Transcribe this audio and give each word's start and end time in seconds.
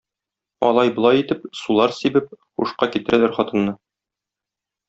Алай-болай 0.69 1.21
итеп, 1.25 1.43
сулар 1.59 1.95
сибеп, 1.99 2.33
һушка 2.63 2.91
китерәләр 2.97 3.37
хатынны. 3.39 3.77